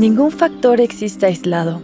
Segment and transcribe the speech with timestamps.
[0.00, 1.82] Ningún factor existe aislado.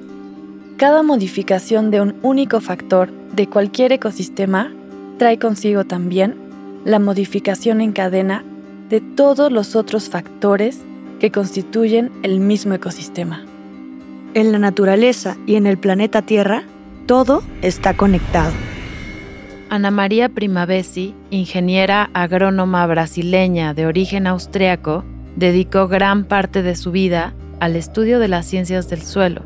[0.79, 4.73] Cada modificación de un único factor de cualquier ecosistema
[5.19, 6.35] trae consigo también
[6.87, 8.43] la modificación en cadena
[8.89, 10.81] de todos los otros factores
[11.21, 13.45] que constituyen el mismo ecosistema.
[14.33, 16.63] En la naturaleza y en el planeta Tierra,
[17.05, 18.53] todo está conectado.
[19.69, 25.05] Ana María Primavesi, ingeniera agrónoma brasileña de origen austriaco,
[25.37, 29.43] dedicó gran parte de su vida al estudio de las ciencias del suelo,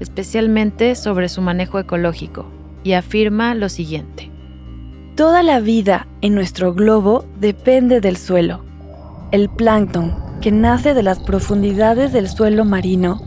[0.00, 2.46] especialmente sobre su manejo ecológico,
[2.84, 4.30] y afirma lo siguiente.
[5.16, 8.60] Toda la vida en nuestro globo depende del suelo.
[9.32, 13.20] El plancton, que nace de las profundidades del suelo marino,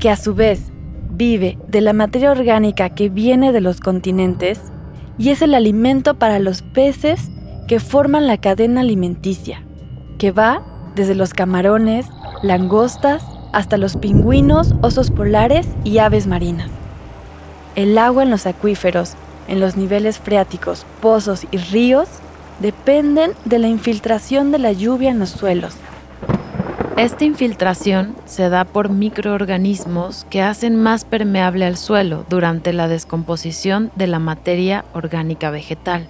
[0.00, 0.72] que a su vez
[1.10, 4.60] vive de la materia orgánica que viene de los continentes,
[5.18, 7.30] y es el alimento para los peces
[7.68, 9.62] que forman la cadena alimenticia,
[10.18, 10.62] que va
[10.96, 12.06] desde los camarones,
[12.42, 16.68] langostas, hasta los pingüinos, osos polares y aves marinas.
[17.76, 19.14] El agua en los acuíferos,
[19.48, 22.08] en los niveles freáticos, pozos y ríos
[22.60, 25.74] dependen de la infiltración de la lluvia en los suelos.
[26.96, 33.90] Esta infiltración se da por microorganismos que hacen más permeable al suelo durante la descomposición
[33.96, 36.08] de la materia orgánica vegetal.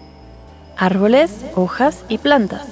[0.77, 2.67] Árboles, hojas y plantas.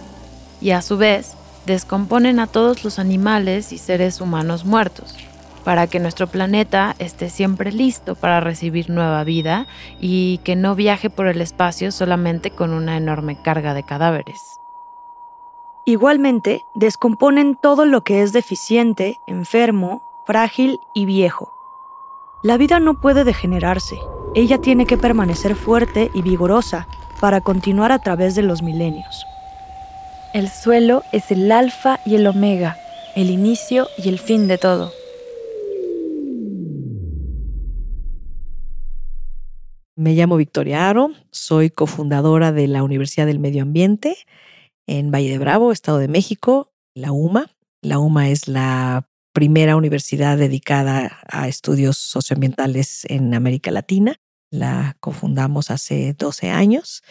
[0.60, 1.36] Y a su vez,
[1.68, 5.14] descomponen a todos los animales y seres humanos muertos,
[5.62, 9.66] para que nuestro planeta esté siempre listo para recibir nueva vida
[10.00, 14.58] y que no viaje por el espacio solamente con una enorme carga de cadáveres.
[15.84, 21.52] Igualmente, descomponen todo lo que es deficiente, enfermo, frágil y viejo.
[22.42, 23.98] La vida no puede degenerarse,
[24.34, 26.86] ella tiene que permanecer fuerte y vigorosa
[27.20, 29.26] para continuar a través de los milenios.
[30.34, 32.76] El suelo es el alfa y el omega,
[33.16, 34.92] el inicio y el fin de todo.
[39.96, 44.16] Me llamo Victoria Aro, soy cofundadora de la Universidad del Medio Ambiente
[44.86, 47.50] en Valle de Bravo, Estado de México, la UMA.
[47.80, 54.20] La UMA es la primera universidad dedicada a estudios socioambientales en América Latina.
[54.50, 57.02] La cofundamos hace 12 años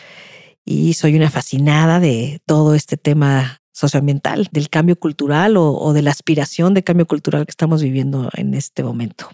[0.67, 6.11] y soy una fascinada de todo este tema socioambiental, del cambio cultural o, de la
[6.11, 9.29] aspiración de cambio cultural que estamos viviendo en este momento.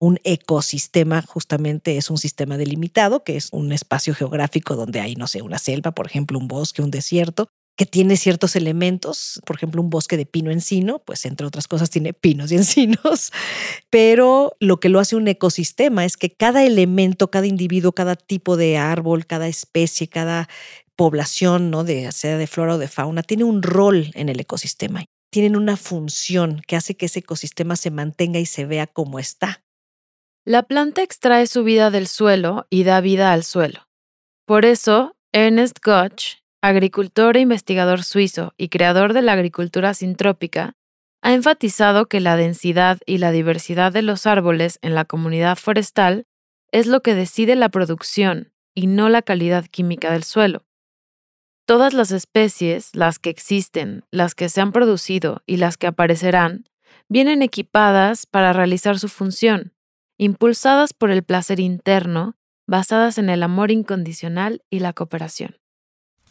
[0.00, 5.26] Un ecosistema justamente es un sistema delimitado, que es un espacio geográfico donde hay, no
[5.26, 9.80] sé, una selva, por ejemplo, un bosque, un desierto, que tiene ciertos elementos, por ejemplo,
[9.80, 13.32] un bosque de pino encino, pues entre otras cosas tiene pinos y encinos,
[13.90, 18.56] pero lo que lo hace un ecosistema es que cada elemento, cada individuo, cada tipo
[18.56, 20.48] de árbol, cada especie, cada
[20.96, 21.84] población, ¿no?
[21.84, 25.04] de sea de flora o de fauna, tiene un rol en el ecosistema.
[25.30, 29.64] Tienen una función que hace que ese ecosistema se mantenga y se vea como está.
[30.44, 33.88] La planta extrae su vida del suelo y da vida al suelo.
[34.44, 40.74] Por eso, Ernest Gotch agricultor e investigador suizo y creador de la agricultura sintrópica,
[41.20, 46.24] ha enfatizado que la densidad y la diversidad de los árboles en la comunidad forestal
[46.70, 50.64] es lo que decide la producción y no la calidad química del suelo.
[51.66, 56.64] Todas las especies, las que existen, las que se han producido y las que aparecerán,
[57.08, 59.72] vienen equipadas para realizar su función,
[60.16, 62.36] impulsadas por el placer interno,
[62.68, 65.61] basadas en el amor incondicional y la cooperación.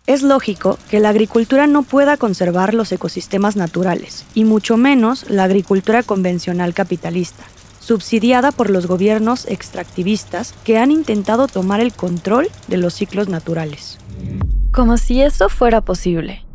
[0.08, 5.44] Es lógico que la agricultura no pueda conservar los ecosistemas naturales, y mucho menos la
[5.44, 7.44] agricultura convencional capitalista,
[7.80, 14.00] subsidiada por los gobiernos extractivistas que han intentado tomar el control de los ciclos naturales.
[14.72, 16.46] Como si eso fuera posible.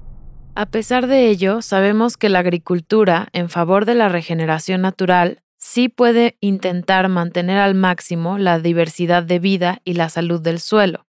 [0.57, 5.89] A pesar de ello, sabemos que la agricultura en favor de la regeneración natural sí
[5.89, 11.07] puede intentar mantener al máximo la diversidad de vida y la salud del suelo.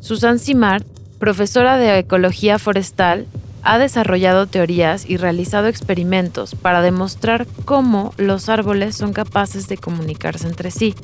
[0.00, 0.84] Susan Simard
[1.18, 3.26] profesora de ecología forestal,
[3.62, 10.46] ha desarrollado teorías y realizado experimentos para demostrar cómo los árboles son capaces de comunicarse
[10.46, 10.94] entre sí.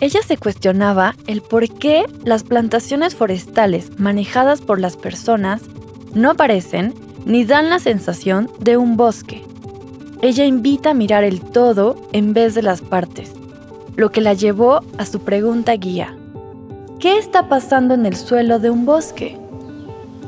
[0.00, 5.62] Ella se cuestionaba el por qué las plantaciones forestales manejadas por las personas
[6.14, 6.94] no parecen
[7.24, 9.44] ni dan la sensación de un bosque.
[10.20, 13.32] Ella invita a mirar el todo en vez de las partes,
[13.96, 16.16] lo que la llevó a su pregunta guía.
[17.02, 19.36] ¿Qué está pasando en el suelo de un bosque?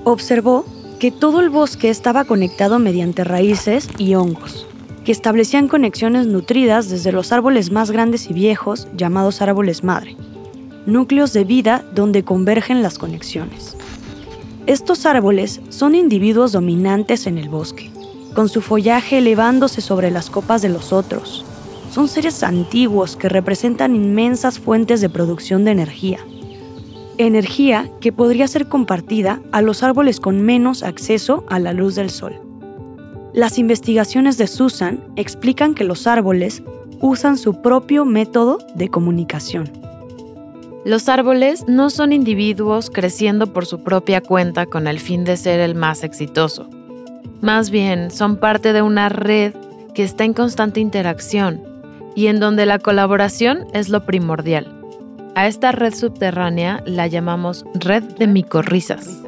[0.02, 0.64] Observó
[0.98, 4.66] que todo el bosque estaba conectado mediante raíces y hongos,
[5.04, 10.16] que establecían conexiones nutridas desde los árboles más grandes y viejos, llamados árboles madre,
[10.84, 13.76] núcleos de vida donde convergen las conexiones.
[14.66, 17.92] Estos árboles son individuos dominantes en el bosque,
[18.34, 21.44] con su follaje elevándose sobre las copas de los otros.
[21.92, 26.18] Son seres antiguos que representan inmensas fuentes de producción de energía.
[27.16, 32.10] Energía que podría ser compartida a los árboles con menos acceso a la luz del
[32.10, 32.40] sol.
[33.32, 36.64] Las investigaciones de Susan explican que los árboles
[37.00, 39.70] usan su propio método de comunicación.
[40.84, 45.60] Los árboles no son individuos creciendo por su propia cuenta con el fin de ser
[45.60, 46.68] el más exitoso.
[47.40, 49.54] Más bien, son parte de una red
[49.94, 51.62] que está en constante interacción
[52.16, 54.83] y en donde la colaboración es lo primordial.
[55.36, 59.20] A esta red subterránea la llamamos red de micorrizas.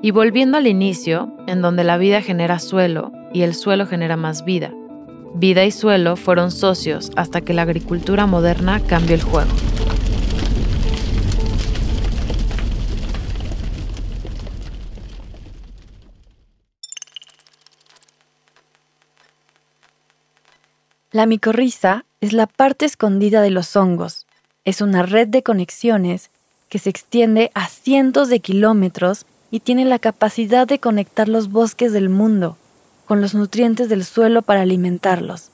[0.00, 4.46] Y volviendo al inicio, en donde la vida genera suelo y el suelo genera más
[4.46, 4.72] vida.
[5.34, 9.50] Vida y suelo fueron socios hasta que la agricultura moderna cambió el juego.
[21.12, 24.19] La micorriza es la parte escondida de los hongos.
[24.64, 26.30] Es una red de conexiones
[26.68, 31.92] que se extiende a cientos de kilómetros y tiene la capacidad de conectar los bosques
[31.92, 32.56] del mundo
[33.06, 35.50] con los nutrientes del suelo para alimentarlos.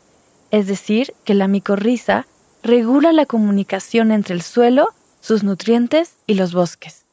[0.50, 2.26] Es decir, que la micorriza
[2.62, 4.90] regula la comunicación entre el suelo,
[5.22, 7.04] sus nutrientes y los bosques.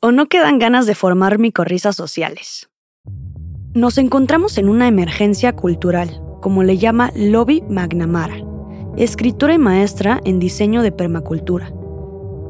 [0.00, 2.68] ¿O no quedan ganas de formar micorrizas sociales?
[3.72, 8.36] Nos encontramos en una emergencia cultural como le llama Lobby McNamara,
[8.96, 11.72] escritora y maestra en diseño de permacultura.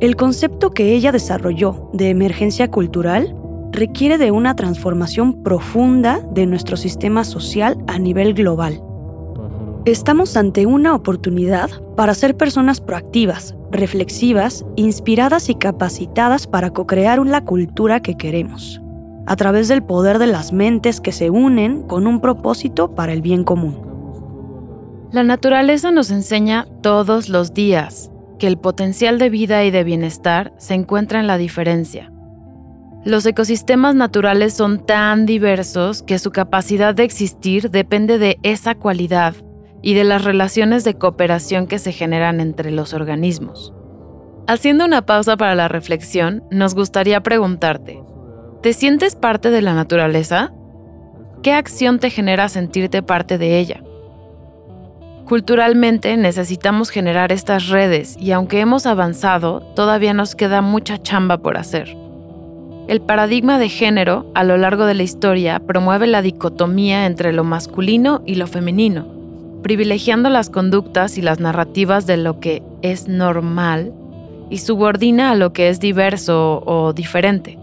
[0.00, 3.37] El concepto que ella desarrolló de emergencia cultural
[3.72, 8.82] requiere de una transformación profunda de nuestro sistema social a nivel global.
[9.84, 17.44] Estamos ante una oportunidad para ser personas proactivas, reflexivas, inspiradas y capacitadas para co-crear una
[17.44, 18.81] cultura que queremos
[19.26, 23.22] a través del poder de las mentes que se unen con un propósito para el
[23.22, 23.89] bien común.
[25.12, 30.52] La naturaleza nos enseña todos los días que el potencial de vida y de bienestar
[30.56, 32.12] se encuentra en la diferencia.
[33.04, 39.34] Los ecosistemas naturales son tan diversos que su capacidad de existir depende de esa cualidad
[39.82, 43.72] y de las relaciones de cooperación que se generan entre los organismos.
[44.46, 48.00] Haciendo una pausa para la reflexión, nos gustaría preguntarte,
[48.62, 50.52] ¿Te sientes parte de la naturaleza?
[51.42, 53.82] ¿Qué acción te genera sentirte parte de ella?
[55.31, 61.56] Culturalmente necesitamos generar estas redes y aunque hemos avanzado, todavía nos queda mucha chamba por
[61.56, 61.97] hacer.
[62.88, 67.44] El paradigma de género a lo largo de la historia promueve la dicotomía entre lo
[67.44, 69.06] masculino y lo femenino,
[69.62, 73.93] privilegiando las conductas y las narrativas de lo que es normal
[74.50, 77.56] y subordina a lo que es diverso o diferente.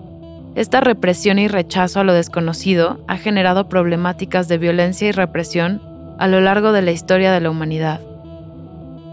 [0.55, 5.81] Esta represión y rechazo a lo desconocido ha generado problemáticas de violencia y represión
[6.17, 8.01] a lo largo de la historia de la humanidad.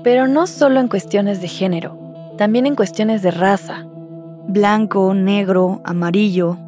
[0.03, 1.99] Pero no solo en cuestiones de género,
[2.37, 3.87] también en cuestiones de raza.
[4.49, 6.59] Blanco, negro, amarillo.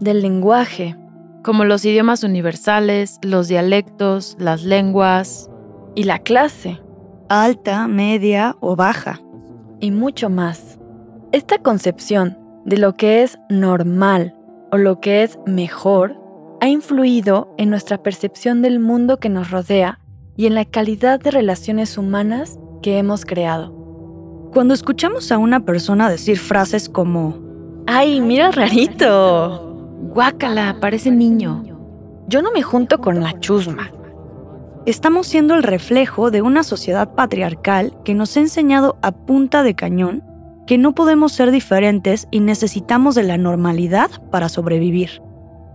[0.00, 0.96] Del lenguaje.
[1.42, 5.48] Como los idiomas universales, los dialectos, las lenguas.
[5.94, 6.80] Y la clase.
[7.28, 9.20] Alta, media o baja.
[9.80, 10.78] Y mucho más.
[11.32, 14.34] Esta concepción de lo que es normal
[14.70, 16.17] o lo que es mejor
[16.60, 20.00] ha influido en nuestra percepción del mundo que nos rodea
[20.36, 23.72] y en la calidad de relaciones humanas que hemos creado.
[24.52, 27.38] Cuando escuchamos a una persona decir frases como
[27.86, 29.64] ¡Ay, mira rarito!
[30.14, 31.64] ¡Guácala, parece niño!
[32.26, 33.90] Yo no me junto con la chusma.
[34.84, 39.74] Estamos siendo el reflejo de una sociedad patriarcal que nos ha enseñado a punta de
[39.74, 40.24] cañón
[40.66, 45.22] que no podemos ser diferentes y necesitamos de la normalidad para sobrevivir,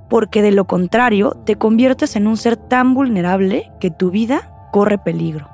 [0.09, 4.97] porque de lo contrario te conviertes en un ser tan vulnerable que tu vida corre
[4.97, 5.49] peligro.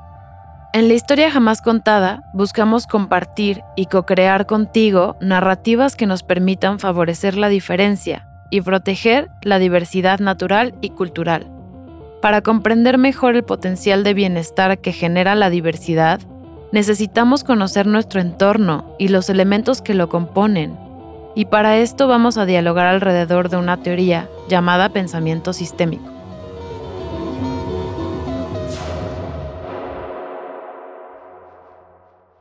[0.72, 7.36] En la historia jamás contada, buscamos compartir y co-crear contigo narrativas que nos permitan favorecer
[7.36, 11.48] la diferencia y proteger la diversidad natural y cultural.
[12.22, 16.20] Para comprender mejor el potencial de bienestar que genera la diversidad,
[16.72, 20.78] necesitamos conocer nuestro entorno y los elementos que lo componen.
[21.36, 26.04] Y para esto vamos a dialogar alrededor de una teoría llamada pensamiento sistémico.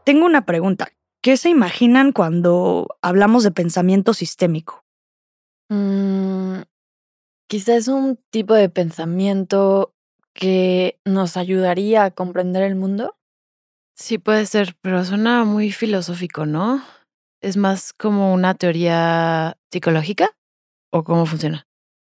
[0.05, 0.89] Tengo una pregunta.
[1.21, 4.85] ¿Qué se imaginan cuando hablamos de pensamiento sistémico?
[5.69, 6.61] Mm,
[7.47, 9.95] quizás es un tipo de pensamiento
[10.33, 13.17] que nos ayudaría a comprender el mundo.
[13.95, 16.83] Sí, puede ser, pero suena muy filosófico, ¿no?
[17.41, 20.37] ¿Es más como una teoría psicológica?
[20.91, 21.67] ¿O cómo funciona?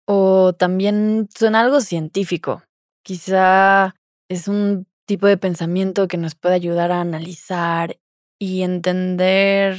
[0.06, 2.62] O también suena algo científico.
[3.04, 3.94] Quizá
[4.28, 7.99] es un tipo de pensamiento que nos puede ayudar a analizar
[8.38, 9.78] y entender,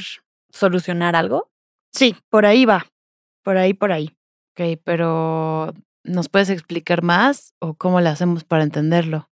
[0.51, 1.49] solucionar algo.
[1.93, 2.85] Sí, por ahí va.
[3.43, 4.15] Por ahí, por ahí.
[4.51, 9.29] Ok, pero ¿nos puedes explicar más o cómo le hacemos para entenderlo?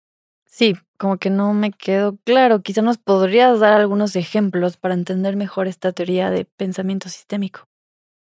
[0.45, 2.61] Sí, como que no me quedó claro.
[2.61, 7.67] Quizá nos podrías dar algunos ejemplos para entender mejor esta teoría de pensamiento sistémico.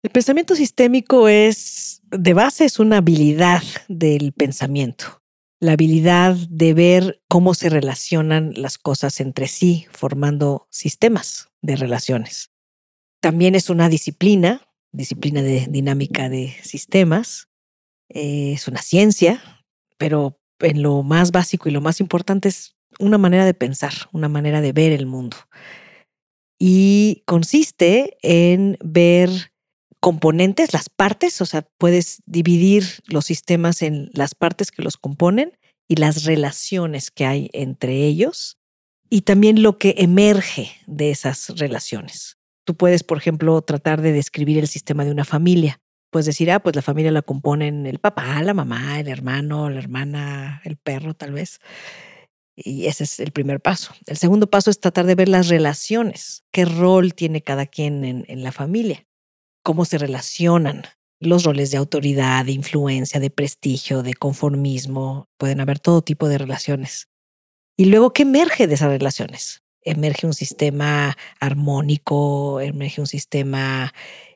[0.03, 5.21] El pensamiento sistémico es, de base, es una habilidad del pensamiento.
[5.61, 12.51] La habilidad de ver cómo se relacionan las cosas entre sí, formando sistemas de relaciones.
[13.21, 17.47] También es una disciplina, disciplina de dinámica de sistemas.
[18.09, 19.41] Eh, es una ciencia,
[19.97, 24.29] pero en lo más básico y lo más importante es una manera de pensar, una
[24.29, 25.37] manera de ver el mundo.
[26.59, 29.51] Y consiste en ver
[29.99, 35.57] componentes, las partes, o sea, puedes dividir los sistemas en las partes que los componen
[35.87, 38.57] y las relaciones que hay entre ellos
[39.09, 42.37] y también lo que emerge de esas relaciones.
[42.65, 45.79] Tú puedes, por ejemplo, tratar de describir el sistema de una familia
[46.15, 49.79] pues decir, ah, pues la familia la componen el papá, la mamá, el hermano, la
[49.79, 51.59] hermana, el perro tal vez.
[52.55, 53.93] Y ese es el primer paso.
[54.05, 58.23] El segundo paso es tratar de ver las relaciones, qué rol tiene cada quien en,
[58.29, 59.05] en la familia,
[59.61, 60.83] cómo se relacionan,
[61.19, 66.37] los roles de autoridad, de influencia, de prestigio, de conformismo, pueden haber todo tipo de
[66.37, 67.09] relaciones.
[67.75, 69.63] Y luego, ¿qué emerge de esas relaciones?
[69.81, 73.93] Emerge un sistema armónico, emerge un sistema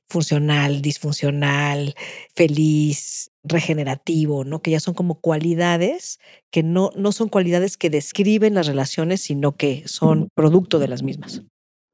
[0.10, 1.96] funcional, disfuncional,
[2.36, 4.62] feliz, regenerativo, ¿no?
[4.62, 6.20] Que ya son como cualidades
[6.51, 11.04] que no, no son cualidades que describen las relaciones, sino que son producto de las
[11.04, 11.44] mismas.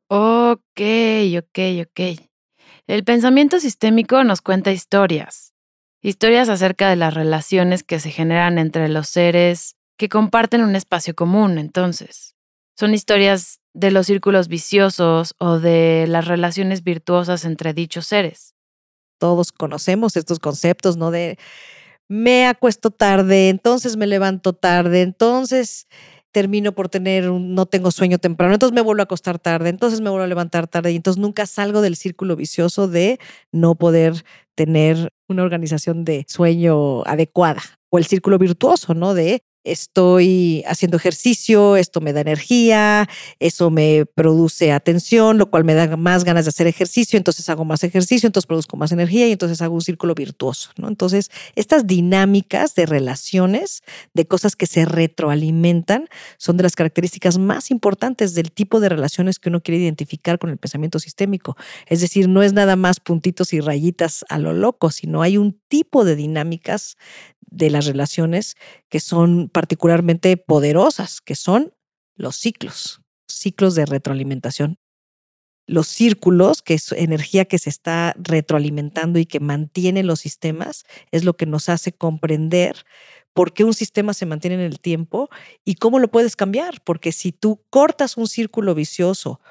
[0.07, 0.81] Ok,
[1.37, 2.21] ok, ok.
[2.87, 5.53] El pensamiento sistémico nos cuenta historias.
[6.01, 11.15] Historias acerca de las relaciones que se generan entre los seres que comparten un espacio
[11.15, 12.34] común, entonces.
[12.77, 18.53] Son historias de los círculos viciosos o de las relaciones virtuosas entre dichos seres.
[19.17, 21.09] Todos conocemos estos conceptos, ¿no?
[21.09, 21.37] De
[22.07, 25.87] me acuesto tarde, entonces me levanto tarde, entonces
[26.31, 30.01] termino por tener un, no tengo sueño temprano, entonces me vuelvo a acostar tarde, entonces
[30.01, 33.19] me vuelvo a levantar tarde y entonces nunca salgo del círculo vicioso de
[33.53, 39.13] no poder tener una organización de sueño adecuada o el círculo virtuoso, ¿no?
[39.13, 45.73] De estoy haciendo ejercicio, esto me da energía, eso me produce atención, lo cual me
[45.73, 49.31] da más ganas de hacer ejercicio, entonces hago más ejercicio, entonces produzco más energía y
[49.33, 50.87] entonces hago un círculo virtuoso, ¿no?
[50.87, 56.07] Entonces, estas dinámicas de relaciones, de cosas que se retroalimentan,
[56.37, 60.51] son de las características más importantes del tipo de relaciones que uno quiere identificar con
[60.51, 61.57] el pensamiento sistémico.
[61.87, 65.59] Es decir, no es nada más puntitos y rayitas a lo loco, sino hay un
[65.67, 66.97] tipo de dinámicas
[67.55, 68.55] de las relaciones
[68.89, 71.73] que son particularmente poderosas, que son
[72.15, 74.77] los ciclos, ciclos de retroalimentación.
[75.67, 81.23] Los círculos, que es energía que se está retroalimentando y que mantiene los sistemas, es
[81.23, 82.85] lo que nos hace comprender
[83.33, 85.29] por qué un sistema se mantiene en el tiempo
[85.63, 86.81] y cómo lo puedes cambiar.
[86.83, 89.41] Porque si tú cortas un círculo vicioso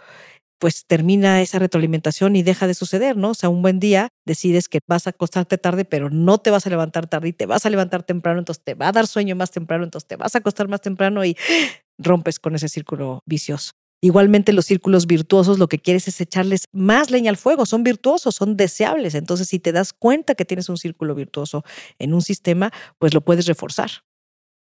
[0.64, 3.32] pues termina esa retroalimentación y deja de suceder, ¿no?
[3.32, 6.66] O sea, un buen día decides que vas a acostarte tarde, pero no te vas
[6.66, 9.36] a levantar tarde y te vas a levantar temprano, entonces te va a dar sueño
[9.36, 11.36] más temprano, entonces te vas a acostar más temprano y
[11.98, 13.72] rompes con ese círculo vicioso.
[14.00, 18.34] Igualmente los círculos virtuosos lo que quieres es echarles más leña al fuego, son virtuosos,
[18.34, 19.14] son deseables.
[19.14, 21.62] Entonces si te das cuenta que tienes un círculo virtuoso
[21.98, 23.90] en un sistema, pues lo puedes reforzar.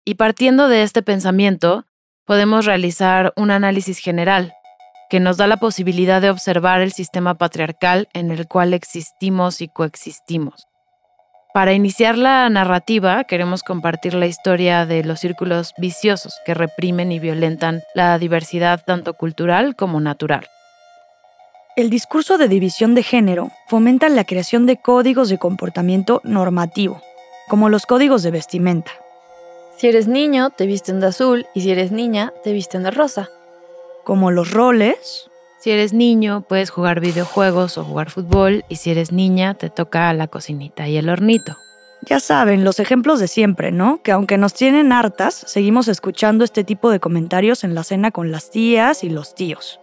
[0.05, 1.87] Y partiendo de este pensamiento,
[2.27, 4.53] podemos realizar un análisis general
[5.09, 9.67] que nos da la posibilidad de observar el sistema patriarcal en el cual existimos y
[9.67, 10.67] coexistimos.
[11.53, 17.19] Para iniciar la narrativa, queremos compartir la historia de los círculos viciosos que reprimen y
[17.19, 20.47] violentan la diversidad tanto cultural como natural.
[21.75, 27.01] El discurso de división de género fomenta la creación de códigos de comportamiento normativo,
[27.47, 28.91] como los códigos de vestimenta.
[29.77, 33.29] Si eres niño, te visten de azul y si eres niña, te visten de rosa
[34.07, 35.29] como los roles.
[35.59, 40.13] Si eres niño, puedes jugar videojuegos o jugar fútbol y si eres niña, te toca
[40.13, 41.57] la cocinita y el hornito.
[42.03, 44.01] Ya saben, los ejemplos de siempre, ¿no?
[44.03, 48.31] Que aunque nos tienen hartas, seguimos escuchando este tipo de comentarios en la cena con
[48.31, 49.81] las tías y los tíos.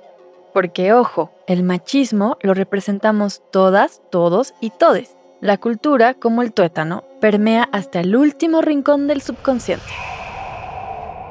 [0.54, 5.19] Porque ojo, el machismo lo representamos todas, todos y todes.
[5.43, 9.93] La cultura, como el tuétano, permea hasta el último rincón del subconsciente.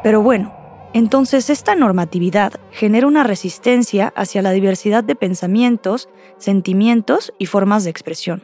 [0.04, 0.63] Pero bueno,
[0.94, 6.08] entonces, esta normatividad genera una resistencia hacia la diversidad de pensamientos,
[6.38, 8.44] sentimientos y formas de expresión.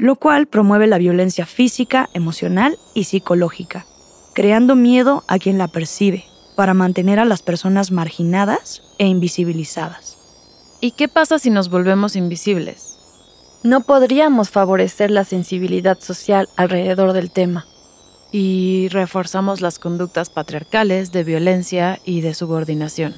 [0.00, 3.84] lo cual promueve la violencia física, emocional y psicológica,
[4.34, 6.24] creando miedo a quien la percibe,
[6.56, 10.16] para mantener a las personas marginadas e invisibilizadas.
[10.80, 12.96] ¿Y qué pasa si nos volvemos invisibles?
[13.62, 17.66] No podríamos favorecer la sensibilidad social alrededor del tema.
[18.32, 23.14] Y reforzamos las conductas patriarcales de violencia y de subordinación.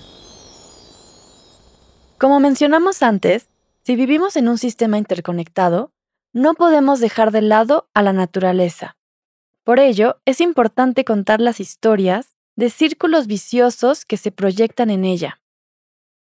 [2.18, 3.48] Como mencionamos antes,
[3.82, 5.90] si vivimos en un sistema interconectado,
[6.32, 8.96] no podemos dejar de lado a la naturaleza.
[9.64, 15.40] Por ello, es importante contar las historias de círculos viciosos que se proyectan en ella.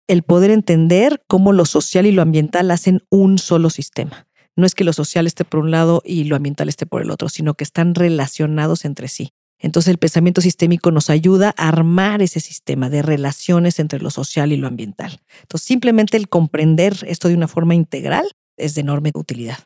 [0.07, 4.27] El poder entender cómo lo social y lo ambiental hacen un solo sistema.
[4.57, 7.11] No es que lo social esté por un lado y lo ambiental esté por el
[7.11, 9.33] otro, sino que están relacionados entre sí.
[9.59, 14.53] Entonces el pensamiento sistémico nos ayuda a armar ese sistema de relaciones entre lo social
[14.53, 15.21] y lo ambiental.
[15.43, 19.59] Entonces simplemente el comprender esto de una forma integral es de enorme utilidad.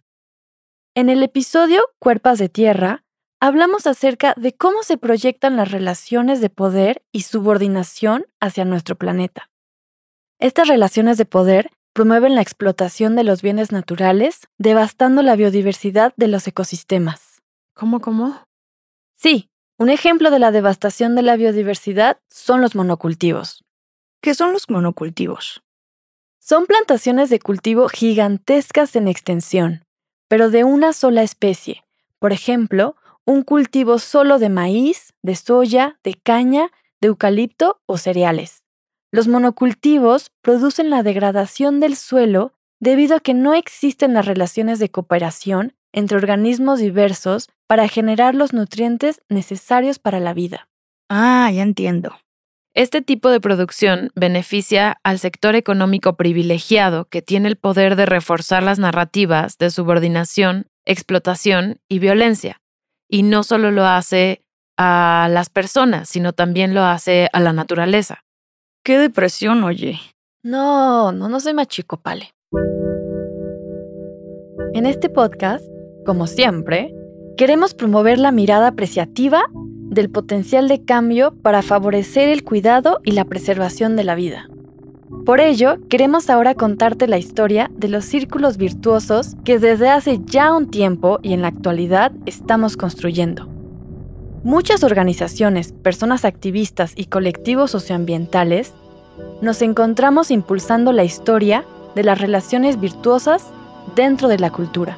[0.94, 3.04] En el episodio Cuerpas de Tierra,
[3.40, 9.50] hablamos acerca de cómo se proyectan las relaciones de poder y subordinación hacia nuestro planeta.
[10.38, 16.28] Estas relaciones de poder promueven la explotación de los bienes naturales, devastando la biodiversidad de
[16.28, 17.42] los ecosistemas.
[17.74, 18.40] ¿Cómo, cómo?
[19.16, 23.64] Sí, un ejemplo de la devastación de la biodiversidad son los monocultivos.
[24.20, 25.64] ¿Qué son los monocultivos?
[26.38, 29.82] Son plantaciones de cultivo gigantescas en extensión,
[30.28, 31.82] pero de una sola especie.
[32.20, 38.62] Por ejemplo, un cultivo solo de maíz, de soya, de caña, de eucalipto o cereales.
[39.10, 44.90] Los monocultivos producen la degradación del suelo debido a que no existen las relaciones de
[44.90, 50.68] cooperación entre organismos diversos para generar los nutrientes necesarios para la vida.
[51.08, 52.16] Ah, ya entiendo.
[52.74, 58.62] Este tipo de producción beneficia al sector económico privilegiado que tiene el poder de reforzar
[58.62, 62.60] las narrativas de subordinación, explotación y violencia.
[63.08, 64.44] Y no solo lo hace
[64.76, 68.22] a las personas, sino también lo hace a la naturaleza.
[68.88, 70.00] Qué depresión, oye.
[70.42, 72.32] No, no, no soy machicopale.
[74.72, 75.62] En este podcast,
[76.06, 76.94] como siempre,
[77.36, 83.26] queremos promover la mirada apreciativa del potencial de cambio para favorecer el cuidado y la
[83.26, 84.48] preservación de la vida.
[85.26, 90.54] Por ello, queremos ahora contarte la historia de los círculos virtuosos que desde hace ya
[90.54, 93.57] un tiempo y en la actualidad estamos construyendo.
[94.48, 98.72] Muchas organizaciones, personas activistas y colectivos socioambientales
[99.42, 103.44] nos encontramos impulsando la historia de las relaciones virtuosas
[103.94, 104.96] dentro de la cultura.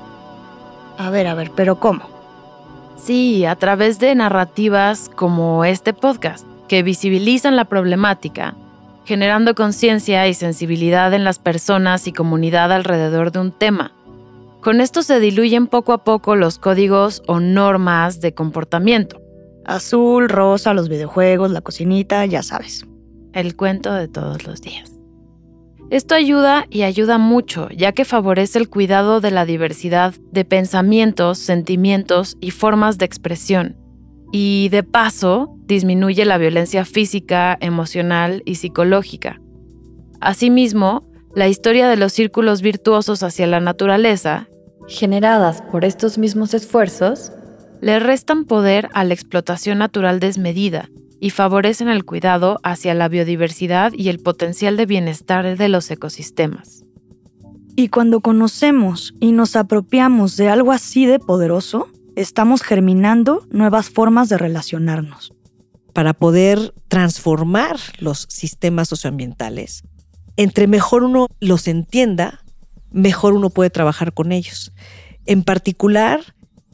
[0.99, 2.03] A ver, a ver, pero ¿cómo?
[2.97, 8.55] Sí, a través de narrativas como este podcast, que visibilizan la problemática,
[9.05, 13.91] generando conciencia y sensibilidad en las personas y comunidad alrededor de un tema.
[14.61, 19.21] Con esto se diluyen poco a poco los códigos o normas de comportamiento.
[19.71, 22.85] Azul, rosa, los videojuegos, la cocinita, ya sabes.
[23.33, 24.91] El cuento de todos los días.
[25.91, 31.39] Esto ayuda y ayuda mucho, ya que favorece el cuidado de la diversidad de pensamientos,
[31.39, 33.77] sentimientos y formas de expresión.
[34.33, 39.41] Y de paso, disminuye la violencia física, emocional y psicológica.
[40.21, 44.49] Asimismo, la historia de los círculos virtuosos hacia la naturaleza,
[44.89, 47.33] generadas por estos mismos esfuerzos,
[47.81, 50.91] le restan poder a la explotación natural desmedida
[51.21, 56.85] y favorecen el cuidado hacia la biodiversidad y el potencial de bienestar de los ecosistemas.
[57.77, 64.29] Y cuando conocemos y nos apropiamos de algo así de poderoso, estamos germinando nuevas formas
[64.29, 65.33] de relacionarnos.
[65.93, 69.83] Para poder transformar los sistemas socioambientales,
[70.37, 72.43] entre mejor uno los entienda,
[72.93, 74.73] mejor uno puede trabajar con ellos.
[75.27, 76.21] En particular,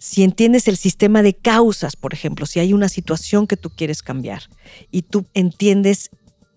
[0.07, 4.03] si entiendes el sistema de causas, por ejemplo, si hay una situación que tú quieres
[4.03, 4.43] cambiar
[4.93, 6.11] y tú entiendes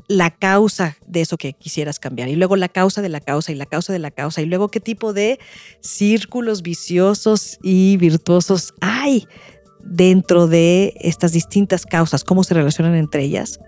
[0.07, 3.55] la causa de eso que quisieras cambiar y luego la causa de la causa y
[3.55, 5.39] la causa de la causa y luego qué tipo de
[5.81, 9.27] círculos viciosos y virtuosos hay
[9.83, 13.59] dentro de estas distintas causas, cómo se relacionan entre ellas,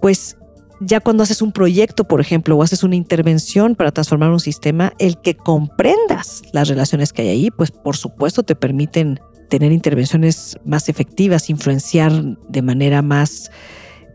[0.00, 0.38] pues
[0.80, 4.92] ya cuando haces un proyecto, por ejemplo, o haces una intervención para transformar un sistema,
[4.98, 10.58] el que comprendas las relaciones que hay ahí, pues por supuesto te permiten tener intervenciones
[10.64, 12.12] más efectivas, influenciar
[12.48, 13.50] de manera más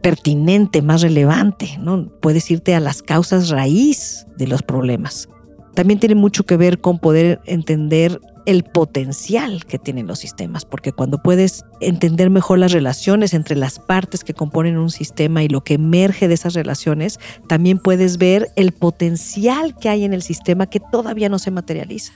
[0.01, 2.09] pertinente, más relevante, ¿no?
[2.21, 5.29] Puedes irte a las causas raíz de los problemas.
[5.73, 10.91] También tiene mucho que ver con poder entender el potencial que tienen los sistemas, porque
[10.91, 15.63] cuando puedes entender mejor las relaciones entre las partes que componen un sistema y lo
[15.63, 20.67] que emerge de esas relaciones, también puedes ver el potencial que hay en el sistema
[20.67, 22.13] que todavía no se materializa.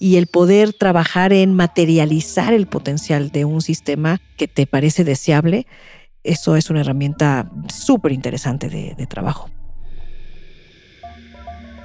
[0.00, 5.68] y el poder trabajar en materializar el potencial de un sistema que te parece deseable,
[6.24, 9.50] eso es una herramienta súper interesante de, de trabajo.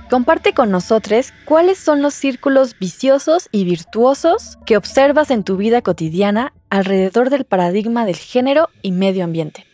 [0.09, 5.81] Comparte con nosotros cuáles son los círculos viciosos y virtuosos que observas en tu vida
[5.81, 9.65] cotidiana alrededor del paradigma del género y medio ambiente.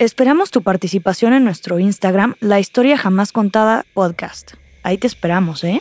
[0.00, 4.54] Esperamos tu participación en nuestro Instagram, La Historia Jamás Contada Podcast.
[4.82, 5.80] Ahí te esperamos, ¿eh?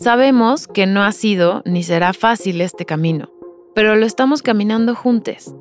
[0.00, 3.30] Sabemos que no ha sido ni será fácil este camino,
[3.74, 5.54] pero lo estamos caminando juntos.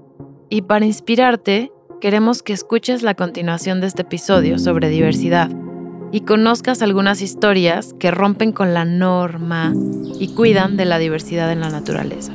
[0.50, 5.50] Y para inspirarte, queremos que escuches la continuación de este episodio sobre diversidad
[6.12, 9.74] y conozcas algunas historias que rompen con la norma
[10.20, 12.34] y cuidan de la diversidad en la naturaleza.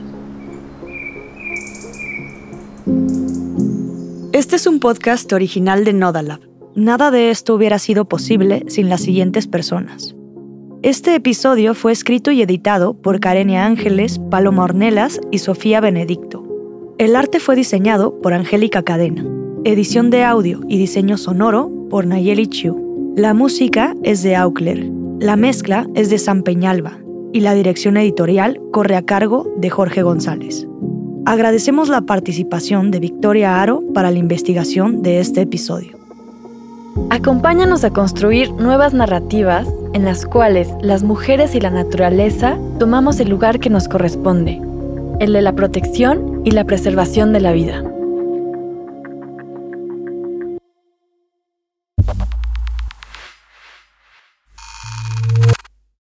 [4.33, 6.40] Este es un podcast original de Nodalab.
[6.75, 10.14] Nada de esto hubiera sido posible sin las siguientes personas.
[10.83, 16.44] Este episodio fue escrito y editado por Karenia Ángeles, Paloma Ornelas y Sofía Benedicto.
[16.98, 19.25] El arte fue diseñado por Angélica Cadena.
[19.64, 23.14] Edición de audio y diseño sonoro por Nayeli Chiu.
[23.16, 24.90] La música es de Aukler.
[25.20, 26.98] La mezcla es de San Peñalba.
[27.33, 30.66] Y la dirección editorial corre a cargo de Jorge González.
[31.27, 35.96] Agradecemos la participación de Victoria Aro para la investigación de este episodio.
[37.11, 43.29] Acompáñanos a construir nuevas narrativas en las cuales las mujeres y la naturaleza tomamos el
[43.29, 44.61] lugar que nos corresponde,
[45.20, 47.85] el de la protección y la preservación de la vida.